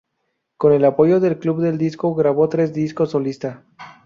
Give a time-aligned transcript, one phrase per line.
[0.57, 3.59] Con el apoyo del Club del Disco grabó tres discos solistas.